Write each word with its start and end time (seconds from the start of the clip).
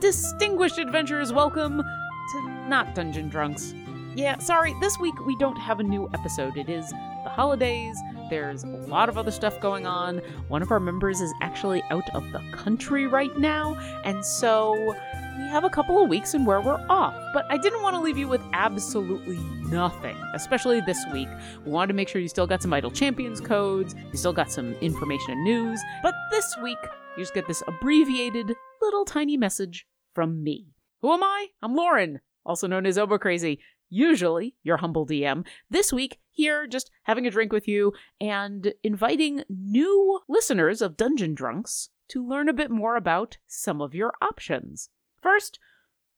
Distinguished 0.00 0.78
adventurers, 0.78 1.32
welcome 1.32 1.78
to 1.78 2.50
Not 2.68 2.94
Dungeon 2.94 3.28
Drunks. 3.28 3.74
Yeah, 4.14 4.38
sorry, 4.38 4.74
this 4.80 4.98
week 4.98 5.14
we 5.26 5.36
don't 5.36 5.56
have 5.56 5.80
a 5.80 5.84
new 5.84 6.08
episode. 6.12 6.56
It 6.56 6.68
is 6.68 6.90
the 6.90 7.30
holidays, 7.30 7.96
there's 8.32 8.64
a 8.64 8.68
lot 8.68 9.10
of 9.10 9.18
other 9.18 9.30
stuff 9.30 9.60
going 9.60 9.86
on. 9.86 10.22
One 10.48 10.62
of 10.62 10.70
our 10.70 10.80
members 10.80 11.20
is 11.20 11.32
actually 11.42 11.82
out 11.90 12.08
of 12.14 12.24
the 12.32 12.40
country 12.52 13.06
right 13.06 13.36
now, 13.38 13.74
and 14.04 14.24
so 14.24 14.94
we 15.38 15.48
have 15.48 15.64
a 15.64 15.70
couple 15.70 16.02
of 16.02 16.08
weeks 16.08 16.34
and 16.34 16.46
where 16.46 16.60
we're 16.60 16.84
off. 16.88 17.14
But 17.32 17.46
I 17.48 17.56
didn't 17.56 17.82
want 17.82 17.96
to 17.96 18.02
leave 18.02 18.18
you 18.18 18.28
with 18.28 18.42
absolutely 18.52 19.38
nothing, 19.70 20.16
especially 20.34 20.80
this 20.82 21.02
week. 21.12 21.28
We 21.64 21.70
wanted 21.70 21.88
to 21.88 21.94
make 21.94 22.08
sure 22.08 22.20
you 22.20 22.28
still 22.28 22.46
got 22.46 22.62
some 22.62 22.72
Idle 22.72 22.90
Champions 22.90 23.40
codes, 23.40 23.94
you 24.10 24.18
still 24.18 24.32
got 24.32 24.50
some 24.50 24.74
information 24.74 25.32
and 25.32 25.44
news, 25.44 25.80
but 26.02 26.14
this 26.30 26.56
week 26.62 26.78
you 27.16 27.22
just 27.22 27.34
get 27.34 27.46
this 27.46 27.62
abbreviated 27.66 28.52
little 28.80 29.04
tiny 29.04 29.36
message 29.36 29.86
from 30.14 30.42
me. 30.42 30.66
Who 31.00 31.12
am 31.12 31.22
I? 31.22 31.48
I'm 31.62 31.74
Lauren, 31.74 32.20
also 32.44 32.66
known 32.66 32.86
as 32.86 32.98
Obo 32.98 33.18
Crazy, 33.18 33.58
usually 33.88 34.54
your 34.62 34.78
humble 34.78 35.06
DM. 35.06 35.46
This 35.70 35.92
week, 35.92 36.18
here, 36.30 36.66
just 36.66 36.90
having 37.04 37.26
a 37.26 37.30
drink 37.30 37.52
with 37.52 37.68
you 37.68 37.92
and 38.20 38.72
inviting 38.82 39.44
new 39.48 40.20
listeners 40.28 40.80
of 40.80 40.96
Dungeon 40.96 41.34
Drunks 41.34 41.90
to 42.08 42.26
learn 42.26 42.48
a 42.48 42.54
bit 42.54 42.70
more 42.70 42.96
about 42.96 43.38
some 43.46 43.80
of 43.80 43.94
your 43.94 44.12
options. 44.20 44.90
First, 45.22 45.58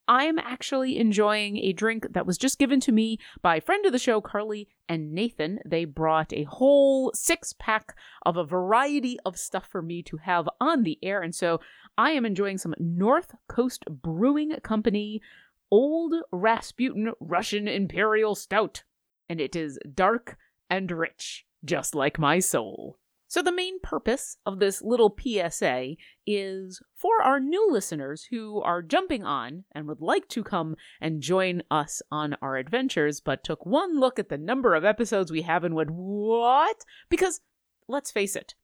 I 0.06 0.24
am 0.24 0.38
actually 0.38 0.98
enjoying 0.98 1.56
a 1.58 1.72
drink 1.72 2.08
that 2.10 2.26
was 2.26 2.36
just 2.36 2.58
given 2.58 2.80
to 2.80 2.92
me 2.92 3.18
by 3.40 3.60
friend 3.60 3.86
of 3.86 3.92
the 3.92 3.98
show, 3.98 4.20
Carly 4.20 4.68
and 4.88 5.12
Nathan. 5.12 5.60
They 5.64 5.84
brought 5.86 6.32
a 6.32 6.44
whole 6.44 7.10
six 7.14 7.54
pack 7.58 7.96
of 8.26 8.36
a 8.36 8.44
variety 8.44 9.18
of 9.24 9.38
stuff 9.38 9.66
for 9.66 9.80
me 9.80 10.02
to 10.04 10.18
have 10.18 10.48
on 10.60 10.82
the 10.82 10.98
air. 11.02 11.22
And 11.22 11.34
so 11.34 11.60
I 11.96 12.10
am 12.10 12.26
enjoying 12.26 12.58
some 12.58 12.74
North 12.78 13.34
Coast 13.48 13.84
Brewing 13.88 14.52
Company 14.62 15.22
Old 15.70 16.14
Rasputin 16.30 17.12
Russian 17.18 17.66
Imperial 17.66 18.34
Stout. 18.34 18.84
And 19.28 19.40
it 19.40 19.56
is 19.56 19.78
dark 19.94 20.36
and 20.68 20.90
rich, 20.90 21.46
just 21.64 21.94
like 21.94 22.18
my 22.18 22.40
soul. 22.40 22.98
So, 23.26 23.42
the 23.42 23.52
main 23.52 23.80
purpose 23.80 24.36
of 24.44 24.58
this 24.58 24.82
little 24.82 25.14
PSA 25.18 25.96
is 26.26 26.82
for 26.94 27.22
our 27.22 27.40
new 27.40 27.68
listeners 27.70 28.28
who 28.30 28.60
are 28.60 28.82
jumping 28.82 29.24
on 29.24 29.64
and 29.72 29.88
would 29.88 30.00
like 30.00 30.28
to 30.28 30.44
come 30.44 30.76
and 31.00 31.22
join 31.22 31.62
us 31.70 32.02
on 32.10 32.36
our 32.42 32.56
adventures, 32.56 33.20
but 33.20 33.42
took 33.42 33.64
one 33.64 33.98
look 33.98 34.18
at 34.18 34.28
the 34.28 34.38
number 34.38 34.74
of 34.74 34.84
episodes 34.84 35.32
we 35.32 35.42
have 35.42 35.64
and 35.64 35.74
went, 35.74 35.90
What? 35.90 36.84
Because, 37.08 37.40
let's 37.88 38.12
face 38.12 38.36
it, 38.36 38.54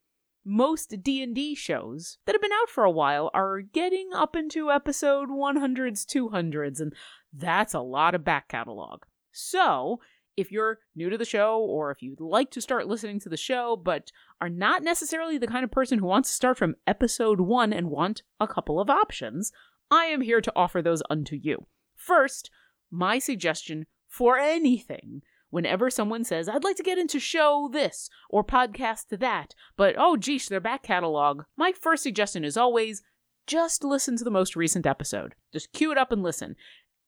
most 0.45 1.03
D&D 1.03 1.55
shows 1.55 2.19
that 2.25 2.35
have 2.35 2.43
been 2.43 2.53
out 2.53 2.69
for 2.69 2.85
a 2.85 2.91
while 2.91 3.31
are 3.35 3.61
getting 3.61 4.11
up 4.15 4.35
into 4.35 4.71
episode 4.71 5.29
100s, 5.29 6.05
200s, 6.07 6.81
and 6.81 6.95
that's 7.33 7.75
a 7.75 7.81
lot 7.81 8.15
of 8.15 8.25
back 8.25 8.49
catalog. 8.49 9.03
So, 9.33 10.01
if 10.37 10.51
you're 10.51 10.79
new 10.95 11.11
to 11.11 11.19
the 11.19 11.25
show 11.25 11.59
or 11.59 11.91
if 11.91 12.03
you'd 12.03 12.21
like 12.21 12.51
to 12.53 12.61
start 12.61 12.87
listening 12.87 13.21
to 13.21 13.29
the 13.29 13.37
show 13.37 13.77
but 13.77 14.11
are 14.41 14.49
not 14.49 14.83
necessarily 14.83 15.39
the 15.39 15.47
kind 15.47 15.65
of 15.65 15.71
person 15.71 15.99
who 15.99 16.07
wants 16.07 16.29
to 16.29 16.35
start 16.35 16.59
from 16.59 16.77
episode 16.87 17.41
1 17.41 17.73
and 17.73 17.91
want 17.91 18.23
a 18.39 18.49
couple 18.49 18.81
of 18.81 18.91
options, 18.91 19.53
I 19.91 20.07
am 20.07 20.21
here 20.21 20.41
to 20.41 20.53
offer 20.55 20.81
those 20.81 21.03
unto 21.11 21.37
you. 21.37 21.67
First, 21.95 22.51
my 22.91 23.19
suggestion 23.19 23.87
for 24.09 24.39
anything 24.39 25.23
whenever 25.51 25.91
someone 25.91 26.25
says, 26.25 26.49
I'd 26.49 26.65
like 26.65 26.77
to 26.77 26.83
get 26.83 26.99
into 26.99 27.21
show 27.21 27.69
this 27.73 28.09
or 28.29 28.45
podcast 28.45 29.19
that, 29.19 29.55
but 29.77 29.97
oh 29.99 30.17
geesh, 30.19 30.49
their 30.49 30.61
back 30.61 30.83
catalog, 30.83 31.43
my 31.57 31.73
first 31.73 32.03
suggestion 32.03 32.45
is 32.45 32.57
always 32.57 33.03
just 33.47 33.83
listen 33.83 34.17
to 34.17 34.25
the 34.25 34.31
most 34.31 34.55
recent 34.55 34.87
episode. 34.87 35.35
Just 35.53 35.73
cue 35.73 35.91
it 35.91 35.99
up 35.99 36.13
and 36.13 36.23
listen. 36.23 36.55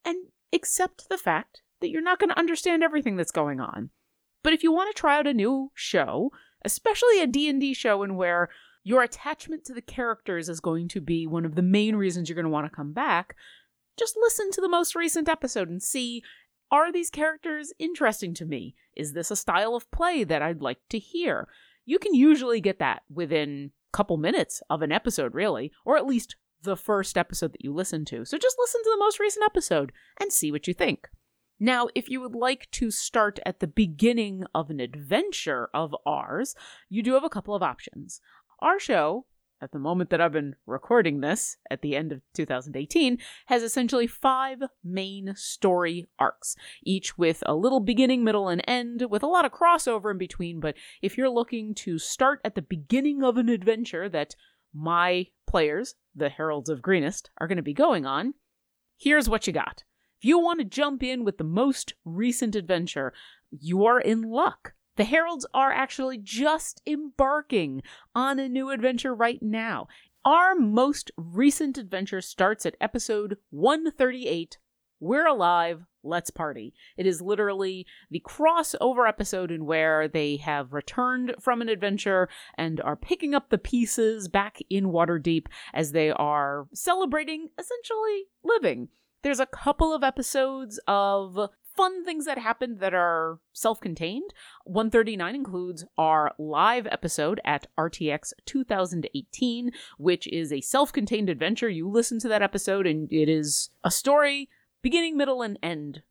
And 0.05 0.27
accept 0.53 1.09
the 1.09 1.19
fact 1.19 1.63
that 1.83 1.91
you're 1.91 2.01
not 2.01 2.19
going 2.19 2.31
to 2.31 2.39
understand 2.39 2.83
everything 2.83 3.17
that's 3.17 3.31
going 3.31 3.61
on. 3.61 3.91
But 4.43 4.55
if 4.55 4.63
you 4.63 4.73
want 4.73 4.95
to 4.95 4.99
try 4.99 5.19
out 5.19 5.27
a 5.27 5.35
new 5.35 5.71
show, 5.75 6.31
especially 6.65 7.21
a 7.21 7.27
D&D 7.27 7.75
show 7.75 8.03
in 8.03 8.17
where 8.17 8.49
your 8.83 9.03
attachment 9.03 9.65
to 9.67 9.75
the 9.75 9.83
characters 9.83 10.49
is 10.49 10.61
going 10.61 10.89
to 10.89 11.01
be 11.01 11.27
one 11.27 11.45
of 11.45 11.55
the 11.55 11.63
main 11.63 11.95
reasons 11.97 12.29
you're 12.29 12.35
going 12.35 12.45
to 12.45 12.51
want 12.51 12.67
to 12.67 12.75
come 12.75 12.93
back, 12.93 13.37
just 13.99 14.17
listen 14.21 14.51
to 14.53 14.61
the 14.61 14.69
most 14.69 14.95
recent 14.95 15.29
episode 15.29 15.69
and 15.69 15.83
see 15.83 16.23
are 16.71 16.91
these 16.91 17.11
characters 17.11 17.73
interesting 17.79 18.33
to 18.35 18.47
me? 18.47 18.75
Is 18.97 19.13
this 19.13 19.31
a 19.31 19.37
style 19.37 19.77
of 19.77 19.91
play 19.91 20.25
that 20.25 20.41
I'd 20.41 20.63
like 20.63 20.79
to 20.89 20.99
hear? 20.99 21.47
You 21.85 21.99
can 21.99 22.15
usually 22.15 22.63
get 22.63 22.79
that 22.79 23.03
within 23.13 23.73
a 23.93 23.97
couple 23.97 24.17
minutes 24.17 24.63
of 24.71 24.81
an 24.81 24.91
episode, 24.91 25.35
really, 25.35 25.71
or 25.85 25.99
at 25.99 26.07
least 26.07 26.37
the 26.63 26.77
first 26.77 27.19
episode 27.19 27.53
that 27.53 27.65
you 27.65 27.75
listen 27.75 28.05
to. 28.07 28.25
So 28.25 28.39
just 28.39 28.57
listen 28.59 28.83
to 28.83 28.91
the 28.91 28.99
most 28.99 29.21
recent 29.21 29.45
episode 29.45 29.93
and 30.19 30.33
see 30.33 30.51
what 30.51 30.67
you 30.67 30.73
think. 30.73 31.09
Now, 31.61 31.89
if 31.95 32.09
you 32.09 32.21
would 32.21 32.35
like 32.35 32.71
to 32.73 32.91
start 32.91 33.39
at 33.47 33.61
the 33.61 33.67
beginning 33.67 34.45
of 34.55 34.71
an 34.71 34.81
adventure 34.81 35.69
of 35.73 35.95
ours, 36.05 36.55
you 36.89 37.03
do 37.03 37.15
have 37.15 37.25
a 37.25 37.31
couple 37.31 37.55
of 37.55 37.63
options. 37.63 38.21
Our 38.61 38.79
show 38.79 39.27
at 39.63 39.71
the 39.71 39.79
moment 39.79 40.11
that 40.11 40.21
I've 40.21 40.33
been 40.33 40.57
recording 40.67 41.21
this, 41.21 41.57
at 41.71 41.83
the 41.83 41.95
end 41.95 42.11
of 42.11 42.21
2018, 42.35 43.19
has 43.47 43.63
essentially 43.63 44.09
five 44.09 44.59
main 44.83 45.35
story 45.37 46.09
arcs, 46.19 46.57
each 46.83 47.17
with 47.17 47.45
a 47.47 47.55
little 47.55 47.79
beginning, 47.79 48.25
middle, 48.25 48.49
and 48.49 48.63
end, 48.67 49.05
with 49.09 49.23
a 49.23 49.29
lot 49.29 49.45
of 49.45 49.53
crossover 49.53 50.11
in 50.11 50.19
between. 50.19 50.59
But 50.59 50.75
if 51.01 51.17
you're 51.17 51.31
looking 51.31 51.75
to 51.77 51.99
start 51.99 52.41
at 52.45 52.57
the 52.57 52.63
beginning 52.63 53.23
of 53.23 53.37
an 53.37 53.49
adventure 53.49 54.09
that 54.09 54.35
my 54.75 55.29
players, 55.47 55.95
the 56.15 56.29
Heralds 56.29 56.69
of 56.69 56.83
Greenest, 56.83 57.31
are 57.39 57.47
going 57.47 57.57
to 57.57 57.63
be 57.63 57.75
going 57.75 58.05
on, 58.05 58.35
here's 58.99 59.29
what 59.29 59.47
you 59.47 59.53
got. 59.53 59.85
If 60.23 60.27
you 60.27 60.39
want 60.39 60.61
to 60.61 60.65
jump 60.65 61.03
in 61.03 61.25
with 61.25 61.39
the 61.39 61.43
most 61.43 61.95
recent 62.05 62.55
adventure, 62.55 63.13
you 63.51 63.85
are 63.85 64.01
in 64.01 64.23
luck 64.23 64.75
the 64.95 65.03
Heralds 65.03 65.47
are 65.53 65.73
actually 65.73 66.17
just 66.19 66.81
embarking 66.87 67.83
on 68.15 68.39
a 68.39 68.49
new 68.49 68.71
adventure 68.71 69.15
right 69.17 69.43
now. 69.43 69.89
Our 70.25 70.55
most 70.55 71.11
recent 71.17 71.77
adventure 71.77 72.21
starts 72.21 72.65
at 72.67 72.77
episode 72.81 73.39
138 73.51 74.59
We're 75.01 75.27
Alive, 75.27 75.87
Let's 76.05 76.31
Party. 76.31 76.73
It 76.97 77.07
is 77.07 77.21
literally 77.21 77.85
the 78.11 78.23
crossover 78.25 79.09
episode 79.09 79.51
in 79.51 79.65
where 79.65 80.07
they 80.07 80.37
have 80.37 80.73
returned 80.73 81.35
from 81.41 81.63
an 81.63 81.69
adventure 81.69 82.29
and 82.57 82.81
are 82.83 82.95
picking 82.95 83.35
up 83.35 83.49
the 83.49 83.59
pieces 83.59 84.29
back 84.29 84.59
in 84.71 84.93
Waterdeep 84.93 85.47
as 85.75 85.91
they 85.91 86.11
are 86.13 86.69
celebrating 86.73 87.49
essentially 87.59 88.27
living. 88.45 88.89
There's 89.23 89.41
a 89.41 89.47
couple 89.47 89.95
of 89.95 90.03
episodes 90.03 90.81
of 90.89 91.39
fun 91.77 92.05
things 92.05 92.25
that 92.25 92.39
happened 92.39 92.81
that 92.81 92.93
are 92.93 93.39
self 93.53 93.81
contained. 93.81 94.35
139 94.65 95.35
includes 95.35 95.85
our 95.97 96.35
live 96.39 96.87
episode 96.89 97.41
at 97.45 97.69
RTX 97.79 98.33
2018, 98.47 99.71
which 99.99 100.27
is 100.27 100.53
a 100.53 100.61
self 100.61 100.93
contained 100.93 101.31
adventure. 101.31 101.69
You 101.69 101.89
listen 101.89 102.19
to 102.21 102.29
that 102.29 102.43
episode, 102.43 102.87
and 102.87 103.13
it 103.13 103.29
is 103.29 103.71
a 103.85 103.91
story, 103.91 104.49
beginning, 104.83 105.17
middle, 105.17 105.41
and 105.43 105.59
end, 105.63 106.03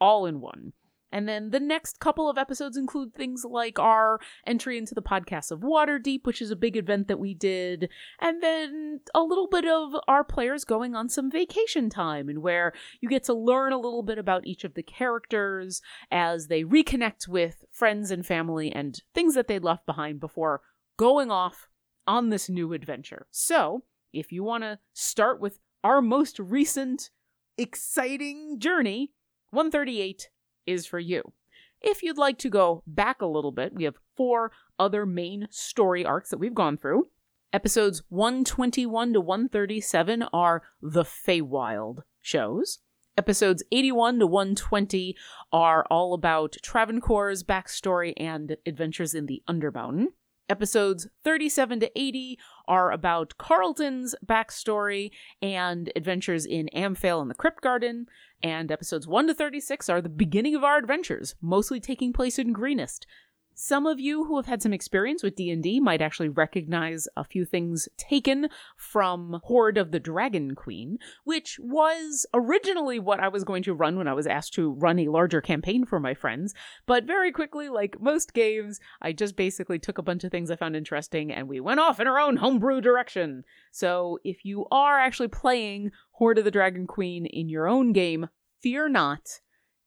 all 0.00 0.24
in 0.24 0.40
one. 0.40 0.72
And 1.14 1.28
then 1.28 1.50
the 1.50 1.60
next 1.60 2.00
couple 2.00 2.28
of 2.28 2.36
episodes 2.36 2.76
include 2.76 3.14
things 3.14 3.44
like 3.48 3.78
our 3.78 4.18
entry 4.44 4.76
into 4.76 4.96
the 4.96 5.00
podcast 5.00 5.52
of 5.52 5.60
Waterdeep, 5.60 6.26
which 6.26 6.42
is 6.42 6.50
a 6.50 6.56
big 6.56 6.76
event 6.76 7.06
that 7.06 7.20
we 7.20 7.34
did, 7.34 7.88
and 8.20 8.42
then 8.42 8.98
a 9.14 9.22
little 9.22 9.46
bit 9.46 9.64
of 9.64 9.94
our 10.08 10.24
players 10.24 10.64
going 10.64 10.96
on 10.96 11.08
some 11.08 11.30
vacation 11.30 11.88
time, 11.88 12.28
and 12.28 12.42
where 12.42 12.72
you 13.00 13.08
get 13.08 13.22
to 13.24 13.32
learn 13.32 13.72
a 13.72 13.78
little 13.78 14.02
bit 14.02 14.18
about 14.18 14.44
each 14.44 14.64
of 14.64 14.74
the 14.74 14.82
characters 14.82 15.80
as 16.10 16.48
they 16.48 16.64
reconnect 16.64 17.28
with 17.28 17.64
friends 17.70 18.10
and 18.10 18.26
family 18.26 18.72
and 18.72 19.00
things 19.14 19.36
that 19.36 19.46
they 19.46 19.60
left 19.60 19.86
behind 19.86 20.18
before 20.18 20.62
going 20.96 21.30
off 21.30 21.68
on 22.08 22.30
this 22.30 22.48
new 22.48 22.72
adventure. 22.72 23.28
So, 23.30 23.84
if 24.12 24.32
you 24.32 24.42
want 24.42 24.64
to 24.64 24.80
start 24.94 25.40
with 25.40 25.60
our 25.84 26.02
most 26.02 26.40
recent 26.40 27.10
exciting 27.56 28.58
journey, 28.58 29.12
138 29.50 30.30
is 30.66 30.86
for 30.86 30.98
you. 30.98 31.32
If 31.80 32.02
you'd 32.02 32.18
like 32.18 32.38
to 32.38 32.48
go 32.48 32.82
back 32.86 33.20
a 33.20 33.26
little 33.26 33.52
bit, 33.52 33.74
we 33.74 33.84
have 33.84 33.96
four 34.16 34.52
other 34.78 35.04
main 35.04 35.46
story 35.50 36.04
arcs 36.04 36.30
that 36.30 36.38
we've 36.38 36.54
gone 36.54 36.78
through. 36.78 37.08
Episodes 37.52 38.02
121 38.08 39.12
to 39.12 39.20
137 39.20 40.24
are 40.32 40.62
the 40.82 41.04
Feywild 41.04 41.98
shows. 42.20 42.78
Episodes 43.16 43.62
81 43.70 44.18
to 44.18 44.26
120 44.26 45.14
are 45.52 45.84
all 45.88 46.14
about 46.14 46.56
Travancore's 46.62 47.44
backstory 47.44 48.12
and 48.16 48.56
adventures 48.66 49.14
in 49.14 49.26
the 49.26 49.40
Undermountain. 49.48 50.06
Episodes 50.48 51.06
37 51.22 51.80
to 51.80 51.90
80 51.94 52.38
are 52.66 52.90
about 52.90 53.36
Quarlton's 53.38 54.14
backstory 54.24 55.10
and 55.42 55.92
adventures 55.96 56.46
in 56.46 56.68
Amphail 56.74 57.20
and 57.20 57.30
the 57.30 57.34
Crypt 57.34 57.62
Garden. 57.62 58.06
And 58.42 58.70
episodes 58.70 59.06
1 59.06 59.26
to 59.28 59.34
36 59.34 59.88
are 59.88 60.00
the 60.00 60.08
beginning 60.08 60.54
of 60.54 60.64
our 60.64 60.76
adventures, 60.76 61.34
mostly 61.40 61.80
taking 61.80 62.12
place 62.12 62.38
in 62.38 62.52
Greenest. 62.52 63.06
Some 63.56 63.86
of 63.86 64.00
you 64.00 64.24
who 64.24 64.36
have 64.36 64.46
had 64.46 64.62
some 64.62 64.72
experience 64.72 65.22
with 65.22 65.36
D&D 65.36 65.78
might 65.78 66.02
actually 66.02 66.28
recognize 66.28 67.06
a 67.16 67.22
few 67.22 67.44
things 67.44 67.88
taken 67.96 68.48
from 68.76 69.40
Hoard 69.44 69.78
of 69.78 69.92
the 69.92 70.00
Dragon 70.00 70.56
Queen, 70.56 70.98
which 71.22 71.60
was 71.62 72.26
originally 72.34 72.98
what 72.98 73.20
I 73.20 73.28
was 73.28 73.44
going 73.44 73.62
to 73.62 73.74
run 73.74 73.96
when 73.96 74.08
I 74.08 74.12
was 74.12 74.26
asked 74.26 74.54
to 74.54 74.72
run 74.72 74.98
a 74.98 75.08
larger 75.08 75.40
campaign 75.40 75.84
for 75.84 76.00
my 76.00 76.14
friends, 76.14 76.52
but 76.84 77.04
very 77.04 77.30
quickly, 77.30 77.68
like 77.68 78.00
most 78.00 78.34
games, 78.34 78.80
I 79.00 79.12
just 79.12 79.36
basically 79.36 79.78
took 79.78 79.98
a 79.98 80.02
bunch 80.02 80.24
of 80.24 80.32
things 80.32 80.50
I 80.50 80.56
found 80.56 80.74
interesting 80.74 81.32
and 81.32 81.48
we 81.48 81.60
went 81.60 81.78
off 81.78 82.00
in 82.00 82.08
our 82.08 82.18
own 82.18 82.38
homebrew 82.38 82.80
direction. 82.80 83.44
So 83.70 84.18
if 84.24 84.44
you 84.44 84.66
are 84.72 84.98
actually 84.98 85.28
playing 85.28 85.92
Hoard 86.12 86.38
of 86.38 86.44
the 86.44 86.50
Dragon 86.50 86.88
Queen 86.88 87.24
in 87.24 87.48
your 87.48 87.68
own 87.68 87.92
game, 87.92 88.30
fear 88.60 88.88
not. 88.88 89.40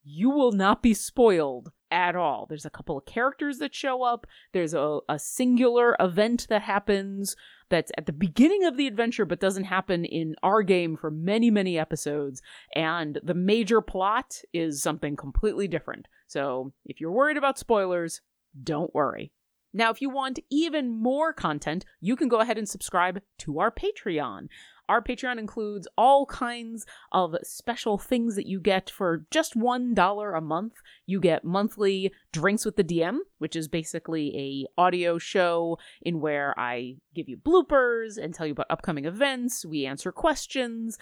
You 0.05 0.29
will 0.29 0.53
not 0.53 0.81
be 0.81 0.93
spoiled 0.93 1.73
at 1.92 2.16
all. 2.16 2.45
There's 2.48 2.66
a 2.66 2.69
couple 2.69 2.98
of 2.98 3.06
characters 3.06 3.60
that 3.60 3.74
show 3.74 4.04
up. 4.04 4.28
There's 4.54 4.74
a, 4.74 5.00
a 5.07 5.19
singular 5.19 5.95
event 6.00 6.48
that 6.50 6.63
happens 6.63 7.36
that's 7.69 7.92
at 7.98 8.06
the 8.06 8.13
beginning 8.13 8.63
of 8.63 8.78
the 8.78 8.88
adventure 8.88 9.25
but 9.25 9.39
doesn't 9.39 9.66
happen 9.66 10.06
in 10.06 10.36
our 10.44 10.63
game 10.63 10.95
for 10.95 11.12
many, 11.12 11.51
many 11.51 11.78
episodes. 11.78 12.42
And 12.75 13.19
the 13.24 13.34
major 13.34 13.81
plot 13.81 14.42
is 14.54 14.81
something 14.81 15.16
completely 15.16 15.68
different. 15.68 16.07
So 16.28 16.74
if 16.86 17.00
you're 17.00 17.12
worried 17.12 17.38
about 17.38 17.60
spoilers, 17.60 18.22
don't 18.63 18.94
worry. 18.94 19.31
Now, 19.74 19.92
if 19.92 20.01
you 20.01 20.10
want 20.10 20.39
even 20.50 20.89
more 20.89 21.34
content, 21.34 21.86
you 22.00 22.16
can 22.16 22.30
go 22.30 22.39
ahead 22.39 22.57
and 22.57 22.68
subscribe 22.68 23.22
to 23.39 23.60
our 23.60 23.72
Patreon. 23.72 24.48
Our 24.89 25.01
Patreon 25.01 25.38
includes 25.38 25.88
all 25.98 26.25
kinds 26.25 26.86
of 27.12 27.36
special 27.44 27.98
things 27.98 28.36
that 28.36 28.48
you 28.48 28.60
get 28.60 28.89
for 28.89 29.25
just 29.31 29.56
$1 29.56 30.38
a 30.38 30.42
month. 30.42 30.74
You 31.06 31.19
get 31.19 31.44
monthly 31.44 32.12
Drinks 32.31 32.66
with 32.66 32.75
the 32.78 32.84
DM, 32.84 33.19
which 33.38 33.56
is 33.56 33.68
basically 33.68 34.36
a 34.38 34.81
audio 34.81 35.18
show 35.18 35.78
in 36.01 36.22
where 36.22 36.57
I 36.57 36.98
give 37.13 37.28
you 37.28 37.38
bloopers 37.38 38.18
and 38.18 38.34
tell 38.34 38.45
you 38.45 38.54
about 38.54 38.68
upcoming 38.69 39.06
events, 39.06 39.66
we 39.66 39.86
answer 39.86 40.12
questions, 40.12 40.98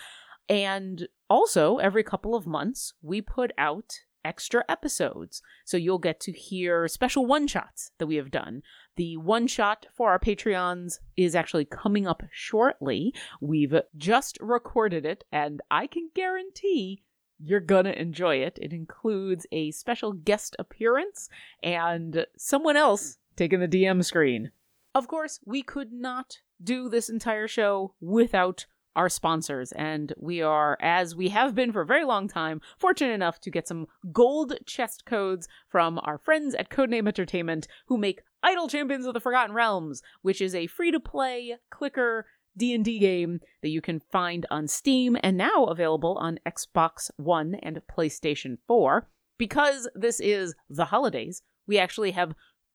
and 0.50 1.08
also 1.30 1.78
every 1.78 2.04
couple 2.04 2.36
of 2.36 2.48
months 2.48 2.94
we 3.02 3.22
put 3.22 3.52
out 3.58 4.00
extra 4.26 4.66
episodes. 4.68 5.42
So 5.64 5.78
you'll 5.78 6.00
get 6.00 6.20
to 6.22 6.32
hear 6.34 6.88
special 6.90 7.26
one 7.26 7.48
shots 7.48 7.92
that 8.00 8.08
we 8.08 8.16
have 8.16 8.32
done. 8.32 8.64
The 8.98 9.16
one 9.18 9.48
shot 9.48 9.86
for 9.94 10.10
our 10.10 10.20
Patreons 10.20 11.00
is 11.16 11.36
actually 11.36 11.66
coming 11.66 12.08
up 12.08 12.24
shortly. 12.32 13.14
We've 13.40 13.76
just 13.96 14.38
recorded 14.42 15.06
it, 15.06 15.24
and 15.32 15.62
I 15.70 15.88
can 15.88 16.10
guarantee 16.14 17.04
you're 17.38 17.60
gonna 17.60 17.92
enjoy 17.92 18.38
it. 18.38 18.58
It 18.62 18.74
includes 18.74 19.46
a 19.52 19.72
special 19.72 20.14
guest 20.14 20.56
appearance 20.58 21.30
and 21.62 22.26
someone 22.38 22.78
else 22.78 23.18
taking 23.36 23.60
the 23.60 23.68
DM 23.68 24.04
screen. 24.04 24.52
Of 24.94 25.08
course, 25.08 25.40
we 25.46 25.62
could 25.62 25.92
not 25.92 26.40
do 26.64 26.88
this 26.88 27.10
entire 27.10 27.50
show 27.50 27.94
without 28.00 28.66
our 28.96 29.10
sponsors, 29.10 29.72
and 29.74 30.14
we 30.18 30.42
are, 30.42 30.78
as 30.82 31.16
we 31.16 31.30
have 31.30 31.54
been 31.54 31.72
for 31.72 31.82
a 31.82 31.86
very 31.86 32.06
long 32.06 32.28
time, 32.28 32.62
fortunate 32.78 33.14
enough 33.14 33.40
to 33.42 33.52
get 33.52 33.68
some 33.68 33.88
gold 34.12 34.54
chest 34.66 35.06
codes 35.06 35.48
from 35.68 36.00
our 36.04 36.18
friends 36.18 36.56
at 36.56 36.70
Codename 36.70 37.08
Entertainment 37.08 37.68
who 37.88 37.98
make 37.98 38.22
Idle 38.42 38.68
Champions 38.68 39.06
of 39.06 39.14
the 39.14 39.20
Forgotten 39.20 39.56
Realms, 39.56 40.02
which 40.22 40.42
is 40.42 40.54
a 40.56 40.68
free-to-play 40.68 41.58
clicker 41.70 42.26
D&D 42.58 43.00
game 43.00 43.42
that 43.62 43.70
you 43.70 43.82
can 43.82 44.00
find 44.00 44.46
on 44.50 44.68
Steam 44.68 45.18
and 45.22 45.36
now 45.36 45.66
available 45.66 46.18
on 46.20 46.40
Xbox 46.46 47.12
One 47.18 47.56
and 47.56 47.82
PlayStation 47.92 48.58
4. 48.68 49.08
Because 49.38 49.90
this 49.94 50.22
is 50.22 50.56
the 50.70 50.86
holidays, 50.86 51.42
we 51.68 51.78
actually 51.78 52.12
have 52.12 52.34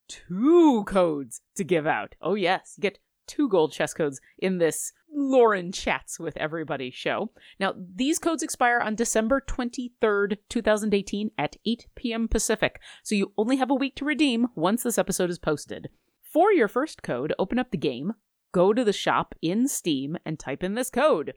two 0.08 0.84
codes 0.84 1.40
to 1.56 1.64
give 1.64 1.87
out. 1.87 2.14
Oh 2.20 2.34
yes, 2.34 2.76
get 2.78 2.99
two 3.31 3.49
gold 3.49 3.73
chess 3.73 3.94
codes 3.94 4.21
in 4.38 4.59
this 4.59 4.93
Lauren 5.12 5.71
chats 5.71 6.19
with 6.19 6.37
everybody 6.37 6.91
show. 6.91 7.31
Now, 7.61 7.75
these 7.77 8.19
codes 8.19 8.43
expire 8.43 8.81
on 8.81 8.97
December 8.97 9.41
23rd, 9.41 10.38
2018 10.49 11.31
at 11.38 11.56
8 11.65 11.87
p.m. 11.94 12.27
Pacific, 12.29 12.81
so 13.05 13.15
you 13.15 13.32
only 13.38 13.56
have 13.56 13.71
a 13.71 13.75
week 13.75 13.94
to 13.97 14.05
redeem 14.05 14.49
once 14.56 14.82
this 14.82 14.99
episode 14.99 15.31
is 15.31 15.38
posted. 15.38 15.91
For 16.23 16.53
your 16.53 16.69
first 16.69 17.03
code, 17.03 17.32
open 17.38 17.59
up 17.59 17.71
the 17.71 17.79
game, 17.79 18.15
go 18.53 18.73
to 18.73 18.85
the 18.85 18.93
shop 18.93 19.35
in 19.41 19.69
Steam, 19.69 20.17
and 20.25 20.38
type 20.38 20.65
in 20.65 20.75
this 20.75 20.91
code 20.91 21.35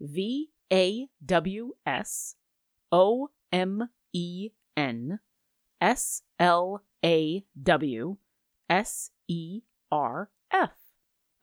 V 0.00 0.50
A 0.72 1.06
W 1.24 1.72
S 1.86 2.34
O 2.90 3.28
M 3.52 3.88
E 4.12 4.50
N 4.76 5.20
S 5.80 6.22
L 6.40 6.82
A 7.04 7.44
W 7.62 8.16
S 8.68 9.10
E 9.28 9.62
R 9.90 10.30
F. 10.52 10.77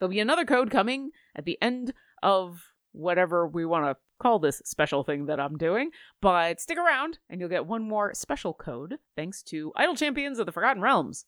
There'll 0.06 0.14
be 0.14 0.20
another 0.20 0.44
code 0.44 0.70
coming 0.70 1.10
at 1.34 1.46
the 1.46 1.58
end 1.60 1.92
of 2.22 2.62
whatever 2.92 3.44
we 3.44 3.64
want 3.64 3.86
to 3.86 3.96
call 4.20 4.38
this 4.38 4.62
special 4.64 5.02
thing 5.02 5.26
that 5.26 5.40
I'm 5.40 5.56
doing, 5.56 5.90
but 6.22 6.60
stick 6.60 6.78
around 6.78 7.18
and 7.28 7.40
you'll 7.40 7.50
get 7.50 7.66
one 7.66 7.82
more 7.82 8.14
special 8.14 8.54
code 8.54 8.98
thanks 9.16 9.42
to 9.46 9.72
Idle 9.74 9.96
Champions 9.96 10.38
of 10.38 10.46
the 10.46 10.52
Forgotten 10.52 10.80
Realms. 10.80 11.24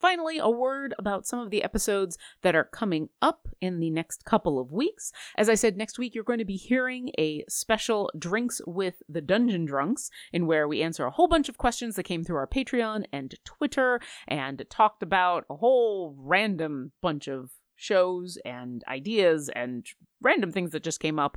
Finally, 0.00 0.38
a 0.38 0.48
word 0.48 0.94
about 0.98 1.26
some 1.26 1.40
of 1.40 1.50
the 1.50 1.62
episodes 1.62 2.16
that 2.40 2.56
are 2.56 2.64
coming 2.64 3.10
up 3.20 3.48
in 3.60 3.80
the 3.80 3.90
next 3.90 4.24
couple 4.24 4.58
of 4.58 4.72
weeks. 4.72 5.12
As 5.36 5.50
I 5.50 5.54
said, 5.54 5.76
next 5.76 5.98
week 5.98 6.14
you're 6.14 6.24
going 6.24 6.38
to 6.38 6.44
be 6.46 6.56
hearing 6.56 7.10
a 7.18 7.44
special 7.50 8.10
Drinks 8.18 8.62
with 8.66 9.02
the 9.10 9.20
Dungeon 9.20 9.66
Drunks, 9.66 10.08
in 10.32 10.46
where 10.46 10.66
we 10.66 10.80
answer 10.80 11.04
a 11.04 11.10
whole 11.10 11.28
bunch 11.28 11.50
of 11.50 11.58
questions 11.58 11.96
that 11.96 12.04
came 12.04 12.24
through 12.24 12.36
our 12.36 12.48
Patreon 12.48 13.04
and 13.12 13.34
Twitter 13.44 14.00
and 14.26 14.64
talked 14.70 15.02
about 15.02 15.44
a 15.50 15.56
whole 15.56 16.16
random 16.18 16.92
bunch 17.02 17.28
of 17.28 17.50
shows 17.82 18.38
and 18.44 18.84
ideas 18.86 19.50
and 19.54 19.86
random 20.20 20.52
things 20.52 20.70
that 20.70 20.84
just 20.84 21.00
came 21.00 21.18
up 21.18 21.36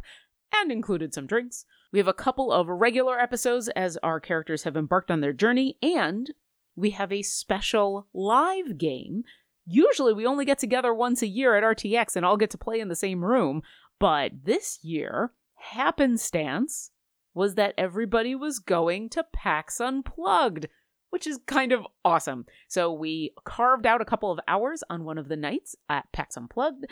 and 0.54 0.72
included 0.72 1.14
some 1.14 1.26
drinks. 1.26 1.66
We 1.92 2.00
have 2.00 2.08
a 2.08 2.14
couple 2.14 2.52
of 2.52 2.68
regular 2.68 3.20
episodes 3.20 3.68
as 3.70 3.98
our 4.04 4.20
characters 4.20 4.64
have 4.64 4.78
embarked 4.78 5.10
on 5.10 5.22
their 5.22 5.34
journey, 5.34 5.78
and 5.82 6.32
we 6.76 6.92
have 6.92 7.12
a 7.12 7.24
special 7.24 8.08
live 8.14 8.78
game. 8.78 9.24
Usually 9.66 10.14
we 10.14 10.28
only 10.28 10.46
get 10.46 10.60
together 10.60 10.94
once 10.94 11.22
a 11.22 11.28
year 11.28 11.56
at 11.56 11.64
RTX 11.64 12.16
and 12.16 12.26
all 12.26 12.38
get 12.38 12.52
to 12.52 12.58
play 12.58 12.80
in 12.80 12.90
the 12.90 12.96
same 12.96 13.26
room, 13.26 13.64
but 14.00 14.32
this 14.44 14.80
year, 14.84 15.32
happenstance 15.56 16.92
was 17.34 17.56
that 17.56 17.74
everybody 17.78 18.36
was 18.36 18.60
going 18.60 19.10
to 19.10 19.26
PAX 19.34 19.80
Unplugged 19.80 20.68
which 21.16 21.28
is 21.28 21.40
kind 21.46 21.72
of 21.72 21.88
awesome. 22.04 22.46
So 22.68 22.92
we 22.92 23.32
carved 23.46 23.86
out 23.86 24.02
a 24.02 24.06
couple 24.06 24.34
of 24.34 24.40
hours 24.50 24.84
on 24.90 25.06
one 25.06 25.18
of 25.18 25.30
the 25.30 25.38
nights 25.38 25.74
at 25.88 26.12
PAX 26.12 26.36
Unplugged, 26.36 26.88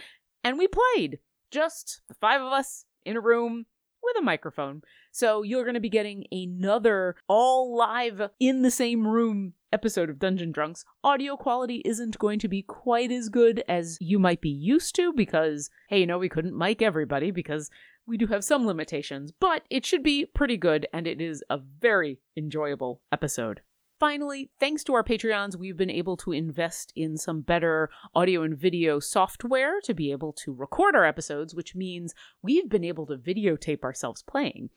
and 0.46 0.58
we 0.58 0.70
played. 0.70 1.20
Just 1.52 2.00
the 2.08 2.14
five 2.14 2.40
of 2.40 2.54
us 2.54 2.86
in 3.06 3.18
a 3.18 3.20
room 3.20 3.66
with 4.02 4.16
a 4.18 4.22
microphone. 4.22 4.82
So 5.12 5.44
you're 5.44 5.66
going 5.66 5.74
to 5.74 5.82
be 5.82 5.90
getting 5.90 6.24
another 6.32 7.18
all 7.28 7.76
live 7.76 8.30
in 8.40 8.62
the 8.62 8.72
same 8.72 9.06
room 9.06 9.56
episode 9.74 10.10
of 10.10 10.20
Dungeon 10.20 10.54
Drunks. 10.54 10.86
Audio 11.04 11.36
quality 11.36 11.82
isn't 11.84 12.18
going 12.18 12.40
to 12.40 12.48
be 12.48 12.62
quite 12.62 13.12
as 13.12 13.28
good 13.28 13.62
as 13.68 13.98
you 14.00 14.20
might 14.20 14.40
be 14.40 14.48
used 14.48 14.96
to 14.96 15.12
because, 15.12 15.70
hey, 15.90 16.00
you 16.00 16.08
know, 16.08 16.18
we 16.18 16.30
couldn't 16.30 16.58
mic 16.58 16.82
everybody 16.82 17.30
because 17.30 17.70
we 18.08 18.16
do 18.16 18.28
have 18.28 18.46
some 18.46 18.66
limitations, 18.66 19.34
but 19.38 19.64
it 19.70 19.86
should 19.86 20.02
be 20.02 20.26
pretty 20.26 20.56
good 20.56 20.88
and 20.94 21.08
it 21.08 21.20
is 21.20 21.44
a 21.50 21.58
very 21.58 22.20
enjoyable 22.38 23.02
episode. 23.12 23.60
Finally, 24.04 24.50
thanks 24.60 24.84
to 24.84 24.94
our 24.94 25.02
Patreons, 25.02 25.56
we've 25.56 25.78
been 25.78 25.90
able 25.90 26.18
to 26.18 26.34
invest 26.34 26.92
in 26.94 27.16
some 27.16 27.40
better 27.40 27.90
audio 28.14 28.44
and 28.44 28.58
video 28.58 29.00
software 29.00 29.80
to 29.80 29.94
be 29.94 30.12
able 30.12 30.34
to 30.34 30.54
record 30.54 30.94
our 30.94 31.06
episodes, 31.06 31.56
which 31.56 31.74
means 31.74 32.14
we've 32.42 32.68
been 32.68 32.84
able 32.84 33.06
to 33.06 33.16
videotape 33.16 33.82
ourselves 33.82 34.22
playing. 34.22 34.72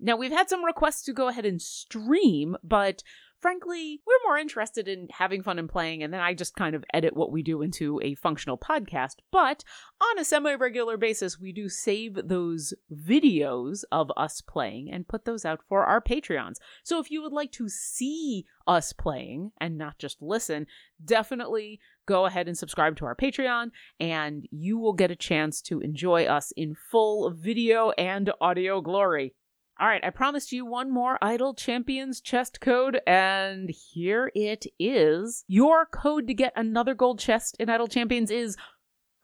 Now, 0.00 0.16
we've 0.16 0.32
had 0.32 0.48
some 0.48 0.64
requests 0.64 1.02
to 1.02 1.12
go 1.12 1.28
ahead 1.28 1.46
and 1.46 1.62
stream, 1.62 2.56
but 2.64 3.04
frankly, 3.44 4.00
we're 4.06 4.26
more 4.26 4.38
interested 4.38 4.88
in 4.88 5.06
having 5.10 5.42
fun 5.42 5.58
and 5.58 5.68
playing, 5.68 6.02
and 6.02 6.14
then 6.14 6.22
I 6.22 6.32
just 6.32 6.56
kind 6.56 6.74
of 6.74 6.82
edit 6.94 7.14
what 7.14 7.30
we 7.30 7.42
do 7.42 7.60
into 7.60 8.00
a 8.02 8.14
functional 8.14 8.56
podcast. 8.56 9.16
But 9.30 9.62
on 10.00 10.18
a 10.18 10.24
semi 10.24 10.54
regular 10.54 10.96
basis, 10.96 11.38
we 11.38 11.52
do 11.52 11.68
save 11.68 12.14
those 12.26 12.72
videos 12.90 13.84
of 13.92 14.10
us 14.16 14.40
playing 14.40 14.90
and 14.90 15.06
put 15.06 15.26
those 15.26 15.44
out 15.44 15.60
for 15.68 15.84
our 15.84 16.00
Patreons. 16.00 16.54
So 16.84 16.98
if 17.00 17.10
you 17.10 17.20
would 17.20 17.34
like 17.34 17.52
to 17.52 17.68
see 17.68 18.46
us 18.66 18.94
playing 18.94 19.50
and 19.60 19.76
not 19.76 19.98
just 19.98 20.22
listen, 20.22 20.66
definitely 21.04 21.80
go 22.06 22.24
ahead 22.24 22.48
and 22.48 22.56
subscribe 22.56 22.96
to 22.96 23.04
our 23.04 23.14
Patreon, 23.14 23.72
and 24.00 24.46
you 24.52 24.78
will 24.78 24.94
get 24.94 25.10
a 25.10 25.16
chance 25.16 25.60
to 25.60 25.80
enjoy 25.80 26.24
us 26.24 26.50
in 26.56 26.74
full 26.90 27.30
video 27.30 27.90
and 27.98 28.32
audio 28.40 28.80
glory. 28.80 29.34
All 29.80 29.88
right, 29.88 30.04
I 30.04 30.10
promised 30.10 30.52
you 30.52 30.64
one 30.64 30.88
more 30.88 31.18
Idle 31.20 31.52
Champions 31.52 32.20
chest 32.20 32.60
code, 32.60 33.00
and 33.08 33.68
here 33.70 34.30
it 34.32 34.66
is. 34.78 35.44
Your 35.48 35.84
code 35.84 36.28
to 36.28 36.34
get 36.34 36.52
another 36.54 36.94
gold 36.94 37.18
chest 37.18 37.56
in 37.58 37.68
Idle 37.68 37.88
Champions 37.88 38.30
is 38.30 38.56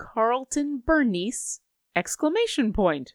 Quarlton 0.00 0.82
Burnice! 0.84 1.60
Exclamation 1.94 2.72
point. 2.72 3.14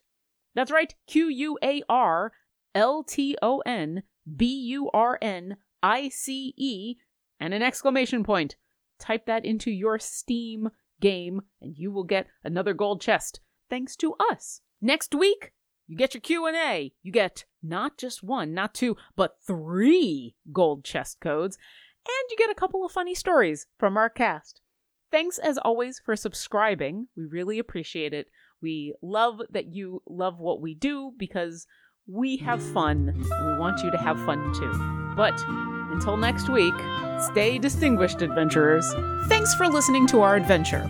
That's 0.53 0.71
right, 0.71 0.95
Q 1.07 1.27
U 1.27 1.57
A 1.61 1.81
R 1.89 2.31
L 2.73 3.03
T 3.03 3.37
O 3.41 3.59
N 3.65 4.03
B 4.37 4.45
U 4.69 4.89
R 4.93 5.19
N 5.21 5.57
I 5.83 6.07
C 6.07 6.53
E 6.55 6.95
and 7.37 7.53
an 7.53 7.61
exclamation 7.61 8.23
point. 8.23 8.55
type 8.97 9.25
that 9.25 9.43
into 9.43 9.71
your 9.71 9.99
Steam 9.99 10.69
game, 11.01 11.41
and 11.61 11.75
you 11.77 11.91
will 11.91 12.05
get 12.05 12.27
another 12.45 12.73
gold 12.73 13.01
chest 13.01 13.41
thanks 13.69 13.95
to 13.97 14.15
us. 14.31 14.61
Next 14.81 15.13
week, 15.13 15.51
you 15.87 15.97
get 15.97 16.13
your 16.13 16.21
Q&A. 16.21 16.93
You 17.03 17.11
get 17.11 17.45
not 17.61 17.97
just 17.97 18.23
one, 18.23 18.53
not 18.53 18.73
two, 18.73 18.97
but 19.15 19.37
three 19.45 20.35
gold 20.51 20.83
chest 20.83 21.19
codes, 21.19 21.57
and 22.07 22.29
you 22.29 22.37
get 22.37 22.51
a 22.51 22.59
couple 22.59 22.85
of 22.85 22.91
funny 22.91 23.15
stories 23.15 23.67
from 23.77 23.97
our 23.97 24.09
cast. 24.09 24.61
Thanks 25.11 25.37
as 25.37 25.57
always 25.57 26.01
for 26.03 26.15
subscribing. 26.15 27.07
We 27.15 27.25
really 27.25 27.59
appreciate 27.59 28.13
it. 28.13 28.27
We 28.61 28.95
love 29.01 29.41
that 29.51 29.67
you 29.67 30.01
love 30.07 30.39
what 30.39 30.61
we 30.61 30.73
do 30.73 31.13
because 31.17 31.67
we 32.07 32.37
have 32.37 32.61
fun. 32.61 33.09
And 33.09 33.47
we 33.47 33.59
want 33.59 33.83
you 33.83 33.91
to 33.91 33.97
have 33.97 34.17
fun 34.25 34.53
too. 34.53 35.13
But 35.15 35.39
until 35.91 36.17
next 36.17 36.49
week, 36.49 36.73
stay 37.31 37.57
distinguished, 37.57 38.21
adventurers. 38.21 38.91
Thanks 39.27 39.53
for 39.55 39.67
listening 39.67 40.07
to 40.07 40.21
our 40.21 40.35
adventure. 40.35 40.89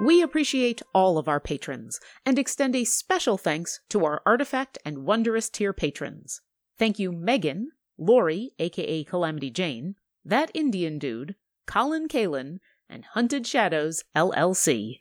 We 0.00 0.22
appreciate 0.22 0.80
all 0.94 1.18
of 1.18 1.28
our 1.28 1.40
patrons 1.40 2.00
and 2.24 2.38
extend 2.38 2.74
a 2.74 2.84
special 2.84 3.36
thanks 3.36 3.80
to 3.90 4.02
our 4.06 4.22
Artifact 4.24 4.78
and 4.82 5.04
Wondrous 5.04 5.50
tier 5.50 5.74
patrons. 5.74 6.40
Thank 6.78 6.98
you, 6.98 7.12
Megan, 7.12 7.72
Lori, 7.98 8.52
aka 8.58 9.04
Calamity 9.04 9.50
Jane, 9.50 9.96
That 10.24 10.50
Indian 10.54 10.98
Dude, 10.98 11.36
Colin 11.66 12.08
Kalin, 12.08 12.60
and 12.88 13.04
Hunted 13.12 13.46
Shadows 13.46 14.02
LLC. 14.16 15.00